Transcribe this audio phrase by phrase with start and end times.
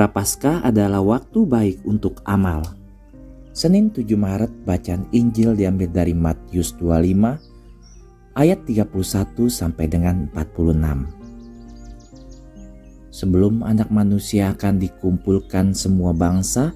[0.00, 2.64] Prapaskah adalah waktu baik untuk amal.
[3.52, 8.96] Senin 7 Maret bacaan Injil diambil dari Matius 25 ayat 31
[9.52, 13.12] sampai dengan 46.
[13.12, 16.72] Sebelum anak manusia akan dikumpulkan semua bangsa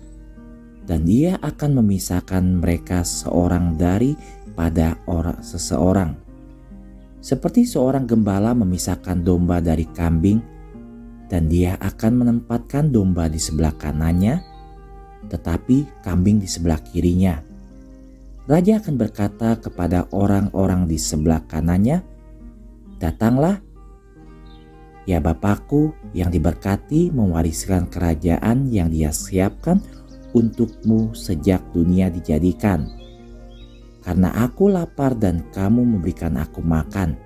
[0.85, 4.13] dan dia akan memisahkan mereka seorang dari
[4.53, 6.13] pada orang seseorang.
[7.25, 10.54] Seperti seorang gembala memisahkan domba dari kambing
[11.29, 14.55] dan dia akan menempatkan domba di sebelah kanannya
[15.29, 17.41] tetapi kambing di sebelah kirinya.
[18.45, 22.05] Raja akan berkata kepada orang-orang di sebelah kanannya,
[23.01, 23.57] "Datanglah,
[25.09, 29.81] ya Bapakku yang diberkati mewariskan kerajaan yang Dia siapkan
[30.37, 32.91] untukmu sejak dunia dijadikan.
[34.05, 37.17] Karena aku lapar dan kamu memberikan aku makan,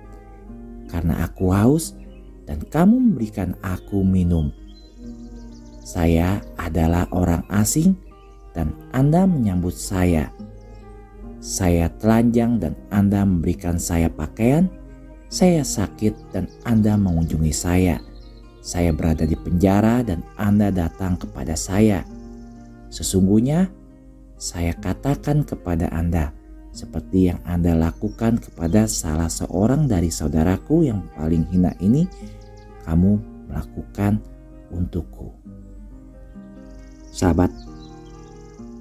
[0.87, 1.99] karena aku haus
[2.49, 4.49] dan kamu memberikan aku minum."
[5.85, 7.93] Saya adalah orang asing
[8.57, 10.29] dan Anda menyambut saya.
[11.39, 14.69] Saya telanjang dan Anda memberikan saya pakaian.
[15.29, 18.01] Saya sakit dan Anda mengunjungi saya.
[18.59, 22.03] Saya berada di penjara dan Anda datang kepada saya.
[22.91, 23.69] Sesungguhnya
[24.37, 26.35] saya katakan kepada Anda,
[26.69, 32.05] seperti yang Anda lakukan kepada salah seorang dari saudaraku yang paling hina ini,
[32.85, 34.21] kamu melakukan
[34.69, 35.33] untukku.
[37.09, 37.49] Sahabat,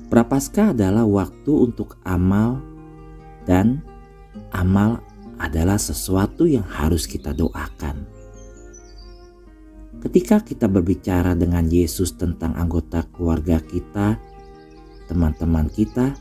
[0.08, 2.64] Prapaskah adalah waktu untuk amal
[3.44, 3.84] dan
[4.56, 5.04] amal
[5.36, 8.08] adalah sesuatu yang harus kita doakan.
[10.00, 14.16] Ketika kita berbicara dengan Yesus tentang anggota keluarga kita,
[15.12, 16.16] teman-teman kita,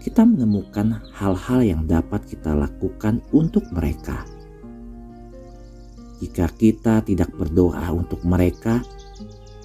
[0.00, 4.24] kita menemukan hal-hal yang dapat kita lakukan untuk mereka.
[6.20, 8.84] Jika kita tidak berdoa untuk mereka,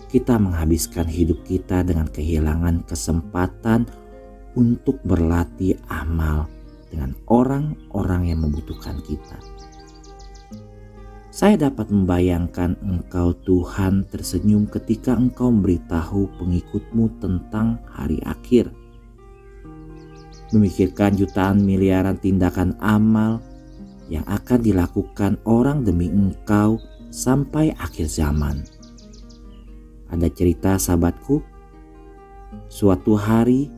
[0.07, 3.83] kita menghabiskan hidup kita dengan kehilangan kesempatan
[4.55, 6.47] untuk berlatih amal
[6.87, 9.35] dengan orang-orang yang membutuhkan kita.
[11.35, 18.71] Saya dapat membayangkan engkau Tuhan tersenyum ketika engkau memberitahu pengikutmu tentang hari akhir.
[20.55, 23.43] Memikirkan jutaan miliaran tindakan amal
[24.11, 26.77] yang akan dilakukan orang demi engkau
[27.09, 28.65] sampai akhir zaman.
[30.11, 31.41] Ada cerita sahabatku,
[32.69, 33.71] suatu hari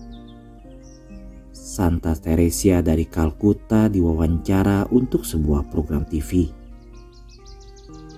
[1.78, 6.50] Santa Teresia dari Kalkuta diwawancara untuk sebuah program TV.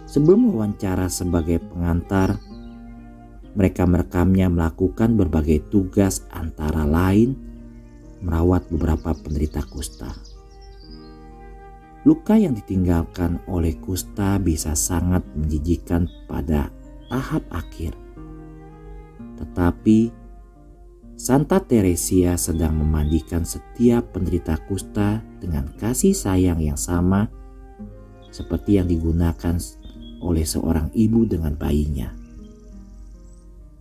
[0.09, 2.40] Sebelum wawancara sebagai pengantar,
[3.53, 7.38] mereka merekamnya melakukan berbagai tugas antara lain
[8.24, 10.38] merawat beberapa penderita kusta.
[12.07, 16.71] Luka yang ditinggalkan oleh kusta bisa sangat menjijikan pada
[17.11, 17.97] tahap akhir
[19.39, 20.11] tetapi
[21.19, 27.27] Santa Teresia sedang memandikan setiap penderita kusta dengan kasih sayang yang sama
[28.31, 29.55] seperti yang digunakan
[30.23, 32.11] oleh seorang ibu dengan bayinya.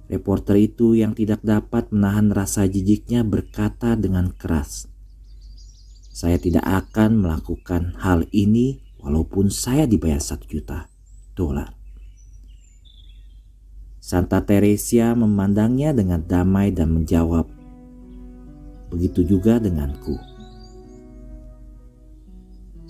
[0.08, 4.88] Reporter itu yang tidak dapat menahan rasa jijiknya berkata dengan keras,
[6.18, 10.90] "Saya tidak akan melakukan hal ini walaupun saya dibayar satu juta
[11.38, 11.78] dolar."
[14.02, 17.46] Santa Teresia memandangnya dengan damai dan menjawab,
[18.90, 20.18] "Begitu juga denganku.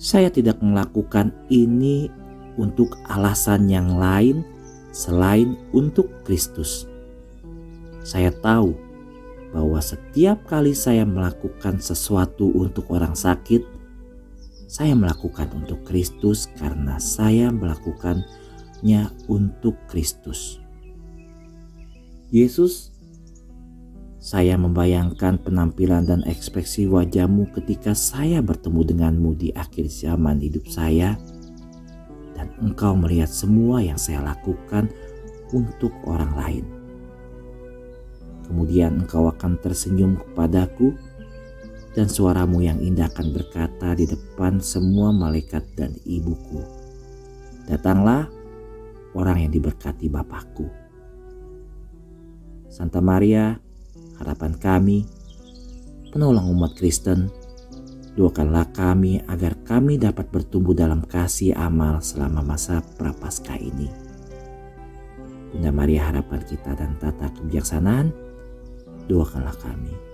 [0.00, 2.08] Saya tidak melakukan ini
[2.56, 4.40] untuk alasan yang lain
[4.88, 6.88] selain untuk Kristus.
[8.06, 8.88] Saya tahu
[9.50, 13.64] bahwa setiap kali saya melakukan sesuatu untuk orang sakit,
[14.69, 20.60] saya melakukan untuk Kristus karena saya melakukannya untuk Kristus."
[22.28, 22.92] Yesus,
[24.20, 31.16] saya membayangkan penampilan dan ekspresi wajahmu ketika saya bertemu denganmu di akhir zaman hidup saya
[32.37, 34.93] dan engkau melihat semua yang saya lakukan
[35.56, 36.77] untuk orang lain.
[38.48, 40.96] Kemudian engkau akan tersenyum kepadaku
[41.92, 46.64] dan suaramu yang indah akan berkata di depan semua malaikat dan ibuku.
[47.68, 48.24] Datanglah
[49.12, 50.64] orang yang diberkati Bapakku.
[52.72, 53.56] Santa Maria,
[54.16, 55.04] harapan kami,
[56.12, 57.28] penolong umat Kristen,
[58.16, 63.88] doakanlah kami agar kami dapat bertumbuh dalam kasih amal selama masa prapaskah ini.
[65.48, 68.27] Bunda Maria harapan kita dan tata kebijaksanaan,
[69.08, 70.07] doakanlah kami.